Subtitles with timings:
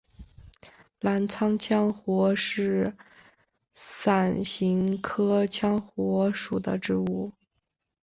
[0.99, 2.97] 澜沧羌活是
[3.71, 7.31] 伞形科羌活属的植物。